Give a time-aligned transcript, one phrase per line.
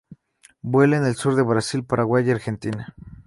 [0.63, 2.95] Vuela en el sur de Brasil, Paraguay y Argentina.